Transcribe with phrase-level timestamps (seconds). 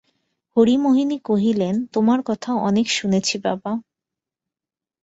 [0.57, 3.71] হরিমোহিনী কহিলেন, তোমার কথা অনেক শুনেছি বাবা!